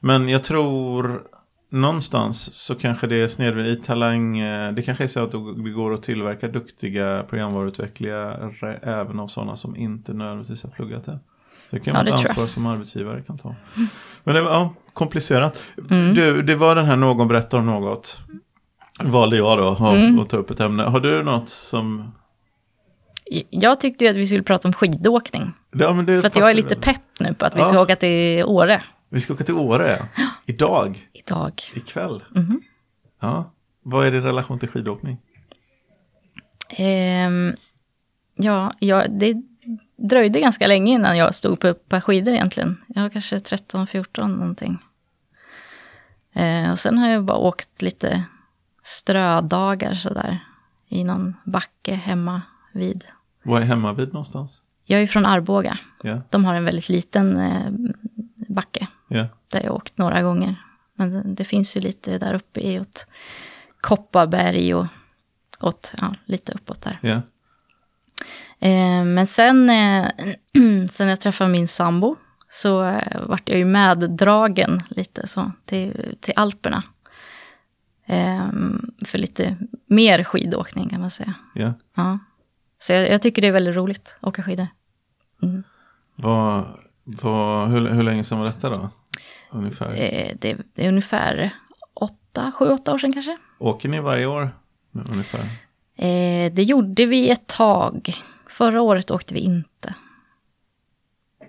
[0.00, 1.22] Men jag tror
[1.70, 4.38] någonstans så kanske det är snedvridet i talang.
[4.38, 5.30] eh, Det kanske är så att
[5.64, 11.18] det går att tillverka duktiga programvaruutvecklare även av sådana som inte nödvändigtvis har pluggat det.
[11.70, 13.54] Det kan Ja, vara det ett ansvar som arbetsgivare kan ta.
[14.24, 15.58] Men det var ja, komplicerat.
[15.90, 16.14] Mm.
[16.14, 18.18] Du, det var den här någon berättar om något.
[19.02, 20.26] Valde jag då att Mm.
[20.26, 20.82] ta upp ett ämne.
[20.82, 22.12] Har du något som...
[23.50, 25.52] Jag tyckte ju att vi skulle prata om skidåkning.
[25.72, 27.64] Ja, men det För att jag är lite pepp nu på att vi Ja.
[27.64, 30.02] ska åka till Åre Vi ska åka till Åre.
[30.46, 31.08] Idag.
[31.12, 31.52] idag.
[31.74, 32.24] Ikväll.
[32.34, 32.60] Mhm.
[33.20, 33.52] Ja.
[33.82, 35.18] Vad är din relation till skidåkning?
[36.70, 37.52] Ehm,
[38.36, 39.34] ja, ja, det
[39.96, 42.84] dröjde ganska länge innan jag stod på ett par skidor egentligen.
[42.86, 44.78] Jag var kanske 13-14 någonting.
[46.32, 48.24] Eh, och sen har jag bara åkt lite
[48.82, 50.38] strödagar sådär.
[50.88, 53.04] I någon backe hemma vid.
[53.42, 54.62] Vad är hemma vid någonstans?
[54.84, 55.78] Jag är från Arboga.
[56.02, 57.70] Ja, De har en väldigt liten eh,
[58.48, 58.86] backe.
[59.08, 60.56] ja, Där jag åkt några gånger.
[60.94, 63.06] Men det, det finns ju lite där uppe i åt
[63.80, 64.86] Kopparberg och
[65.60, 66.98] åt, ja, lite uppåt där.
[67.02, 67.22] ja.
[68.58, 70.06] Eh, men sen, eh,
[70.90, 72.16] sen jag träffade min sambo
[72.50, 76.82] så eh, vart jag ju meddragen lite så till, till Alperna.
[78.06, 78.48] Eh,
[79.06, 79.56] för lite
[79.86, 81.34] mer skidåkning kan man säga.
[81.54, 81.72] ja.
[81.94, 82.18] Ja.
[82.78, 84.66] Så jag, jag tycker det är väldigt roligt att åka skidor.
[86.16, 86.64] Vad,
[87.04, 88.88] vad, hur, hur länge sedan var detta då?
[89.50, 89.88] Ungefär.
[90.40, 91.50] Det, det är ungefär
[91.94, 93.38] åtta, sju, åtta år sedan kanske.
[93.58, 94.50] Åker ni varje år?
[94.92, 95.40] Ungefär.
[95.96, 98.14] Eh, det gjorde vi ett tag.
[98.48, 99.94] Förra året åkte vi inte.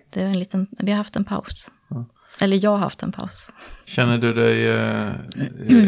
[0.10, 1.72] Det var en liten, vi har haft en paus.
[2.42, 3.50] Eller jag har haft en paus.
[3.86, 5.08] Känner du dig, eh,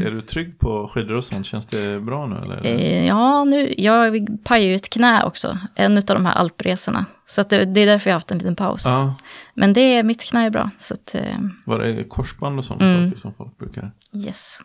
[0.06, 1.46] är du trygg på skidor och sånt?
[1.46, 2.66] Känns det bra nu eller?
[2.66, 5.58] Eh, ja, nu, jag pajade ju ett knä också.
[5.76, 7.06] En av de här alpresorna.
[7.26, 8.86] Så det, det är därför jag har haft en liten paus.
[8.86, 9.16] Ja,
[9.54, 10.70] Men det, mitt knä är bra.
[10.78, 13.10] Så att, eh, var det korsband och sådana Mm.
[13.10, 13.92] saker som folk brukar
[14.26, 14.60] yes.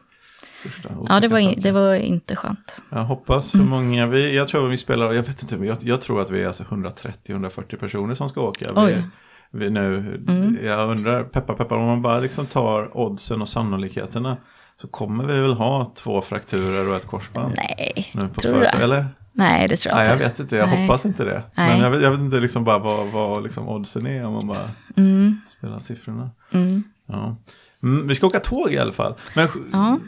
[1.09, 2.83] Ja, det var, in, det var inte skönt.
[2.90, 6.20] Jag hoppas hur många vi, jag tror vi spelar, jag vet inte, jag, jag tror
[6.20, 8.72] att vi är alltså 130-140 personer som ska åka.
[8.72, 9.03] Vi, Oj.
[9.51, 14.37] vi nu, Jag undrar, peppar peppar, om man bara liksom tar oddsen och sannolikheterna
[14.77, 17.53] så kommer vi väl ha två frakturer och ett korsband.
[17.57, 18.83] Nej, nu på tror du företag?
[18.83, 19.07] Eller?
[19.33, 20.25] Nej, det tror jag Nej, jag inte.
[20.29, 20.83] vet inte, jag Nej.
[20.87, 21.42] hoppas inte det.
[21.57, 21.68] Nej.
[21.72, 24.46] Men jag vet, jag vet inte liksom bara vad, vad liksom oddsen är om man
[24.46, 26.31] bara Mm, spelar siffrorna.
[26.51, 26.83] mm.
[27.07, 27.37] Ja.
[27.83, 29.14] Mm, vi ska åka tåg i alla fall.
[29.37, 29.98] Men Ja.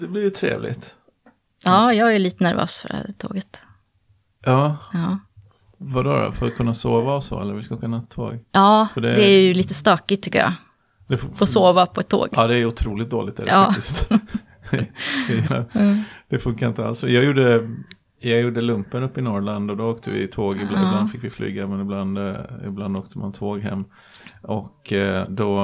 [0.00, 0.96] Det blir ju trevligt.
[1.64, 3.62] ja, jag är lite nervös för det här tåget.
[4.44, 5.18] Ja, Ja.
[5.80, 6.32] Vadå då?
[6.32, 7.40] För att kunna sova och så?
[7.40, 8.38] Eller vi ska åka nattåg?
[8.52, 9.00] Ja, det...
[9.00, 10.52] det- är ju lite stökigt tycker jag.
[11.08, 12.28] Det får, Få sova på ett tåg.
[12.32, 13.64] Ja, det är otroligt dåligt är det Ja.
[13.72, 14.08] faktiskt.
[14.70, 17.04] det, det funkar inte alls.
[17.04, 17.68] Jag gjorde,
[18.20, 20.56] jag gjorde lumpen upp i Norrland och då åkte vi tåg.
[20.56, 20.88] Ibland, Ja.
[20.88, 22.34] ibland fick vi flyga men ibland, eh,
[22.66, 23.84] ibland åkte man tåg hem.
[24.42, 25.56] Och eh, då,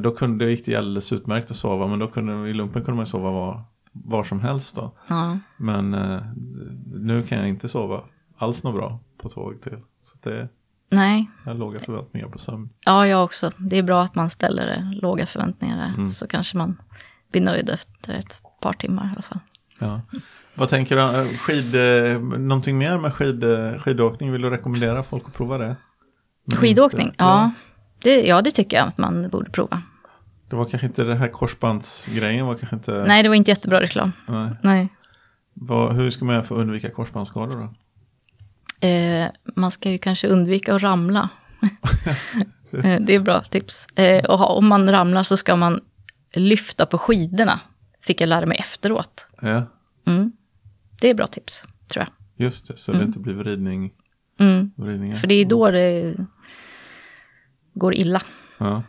[0.00, 1.86] då kunde, det gick det alldeles utmärkt att sova.
[1.86, 4.92] Men då kunde, i lumpen kunde man sova var, var som helst då.
[5.08, 5.38] Ja.
[5.56, 6.22] Men eh,
[6.94, 8.00] nu kan jag inte sova
[8.38, 9.78] alls något bra på tåg till.
[10.02, 10.48] Så det,
[10.90, 12.68] Nej, jag har låga förväntningar på sömn.
[12.84, 13.50] ja jag också.
[13.56, 15.94] Det är bra att man ställer det, låga förväntningar där.
[15.94, 16.10] Mm.
[16.10, 16.76] Så kanske man
[17.32, 19.38] blir nöjd efter ett par timmar i alla fall.
[19.80, 20.00] Ja.
[20.54, 21.02] Vad tänker du?
[21.02, 24.32] eh, Skid, eh, någonting mer med skid, eh, skidåkning?
[24.32, 25.76] Vill du rekommendera folk att prova det?
[26.44, 27.50] Men Skidåkning, inte- ja.
[28.02, 29.82] Det, ja, det tycker jag att man borde prova.
[30.48, 33.04] Det var kanske inte det här korsbandsgrejen var kanske inte...
[33.08, 34.12] Nej, det var inte jättebra reklam.
[34.28, 34.50] Nej.
[34.62, 34.88] Nej.
[35.54, 37.74] Vad, hur ska man göra för att undvika korsbandsskador då?
[38.88, 41.28] Eh, man ska ju kanske undvika att ramla.
[42.84, 43.86] eh, det är bra tips.
[43.86, 45.80] Eh, och om man ramlar så ska man
[46.34, 47.60] lyfta på skidorna.
[48.00, 49.26] Fick jag lära mig efteråt.
[49.40, 49.66] Ja,
[50.06, 50.32] Mm.
[51.00, 52.46] Det är bra tips, tror jag.
[52.46, 52.76] just det.
[52.76, 53.92] Så det inte blir vridning,
[54.38, 54.70] Mm.
[54.76, 55.16] vridningar.
[55.16, 56.14] För det är då det
[57.78, 58.22] går illa.
[58.58, 58.82] Ja.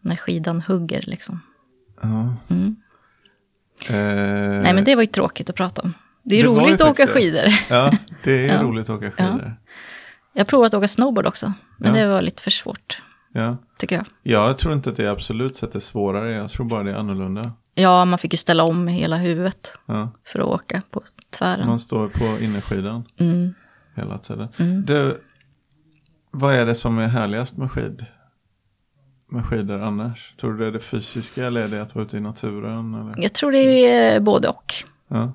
[0.00, 1.40] När skidan hugger liksom.
[2.02, 2.36] ja.
[2.48, 2.76] Mm.
[3.88, 5.94] Eh, Nej men det var ju tråkigt att prata om.
[6.22, 7.12] Det är Det roligt att åka det.
[7.12, 7.44] skidor.
[7.70, 7.92] Ja,
[8.24, 8.62] det är Ja.
[8.62, 9.54] roligt att åka skidor.
[10.32, 11.52] Jag har provat att åka snowboard också.
[11.78, 13.56] Men det var lite för svårt, Ja.
[13.78, 14.04] tycker jag.
[14.22, 16.32] Jag tror inte att det absolut sett är svårare.
[16.32, 17.42] Jag tror bara det är annorlunda.
[17.74, 20.10] Ja, man fick ju ställa om hela huvudet Ja.
[20.26, 21.02] för att åka på
[21.38, 21.66] tvären.
[21.68, 23.54] Man står på innerskidan Mm.
[23.94, 24.48] hela tiden.
[24.58, 24.84] Mm.
[24.84, 25.20] Du,
[26.30, 28.06] vad är det som är härligast med skid?
[29.28, 30.30] Med skidor annars?
[30.36, 32.94] Tror du det är det fysiska eller är det att vara ute i naturen?
[32.94, 34.74] Eller, Jag tror det är både och.
[35.08, 35.32] ja.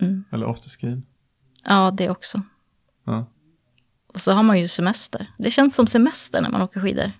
[0.00, 0.24] Mm.
[0.32, 1.06] eller afterskin?
[1.64, 2.42] Ja, det också.
[3.04, 3.26] Ja.
[4.14, 5.30] Och så har man ju semester.
[5.38, 7.12] Det känns som semester när man åker skidor.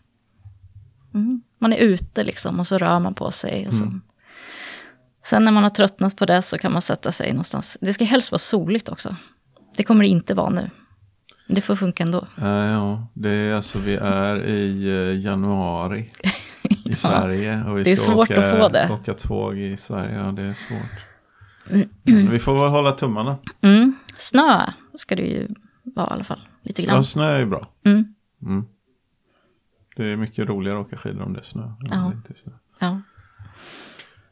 [1.15, 1.43] Mm.
[1.59, 3.67] Man är ute liksom och så rör man på sig.
[3.67, 3.85] Och så.
[3.85, 4.01] Mm.
[5.25, 7.79] Sen när man har tröttnat på det så kan man sätta sig någonstans.
[7.81, 9.17] Det ska helst vara soligt också.
[9.77, 10.71] Det kommer det inte vara nu.
[11.47, 12.27] Det får funka ändå.
[12.39, 16.11] Eh, ja, det är alltså vi är i eh, januari
[16.85, 17.65] i Sverige.
[17.65, 18.91] Och vi det är ska svårt åka, att få det.
[18.93, 20.15] åka tåg i Sverige.
[20.19, 21.01] Ja, det är svårt.
[22.05, 23.37] Men vi får väl hålla tummarna.
[23.61, 23.95] Mm.
[24.17, 25.49] Snö ska det ju
[25.83, 26.49] vara i alla fall.
[26.63, 27.05] Lite grann.
[27.05, 27.69] snö är ju bra.
[27.85, 28.15] Mm.
[28.43, 28.65] Mm.
[29.97, 31.73] Det är mycket roligare att åka skidor om det är snö.
[31.81, 32.13] Ja.
[32.13, 32.53] inte snö.
[32.79, 33.01] Ja.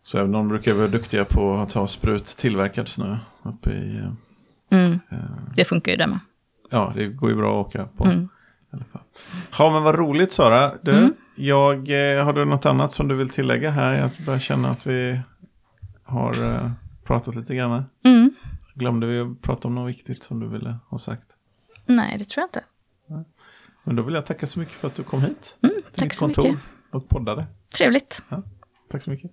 [0.02, 3.96] Så även om de brukar vara duktiga på att ta sprut tillverkad snö uppe i...
[3.96, 4.12] eh,
[4.70, 4.92] Mm.
[5.10, 5.18] eh,
[5.56, 6.18] Det funkar ju det med.
[6.74, 8.04] Ja, det går ju bra att åka på.
[8.04, 8.28] Mm.
[9.58, 10.72] Ja, men vad roligt Sara.
[10.82, 11.14] Du, Mm.
[11.36, 11.76] jag,
[12.18, 13.94] eh, har du något annat som du vill tillägga här?
[13.94, 15.20] Jag börjar känna att vi
[16.04, 16.70] har eh,
[17.04, 17.84] pratat lite grann.
[18.04, 18.34] Mm.
[18.74, 21.36] Glömde vi att prata om något viktigt som du ville ha sagt?
[21.86, 22.64] Nej, det tror jag inte.
[23.84, 25.58] Men då vill jag tacka så mycket för att du kom hit.
[25.62, 26.58] Mm, till tack så kontor mycket.
[26.90, 27.46] Och poddade.
[27.78, 28.22] Trevligt.
[28.90, 29.30] Tack så mycket.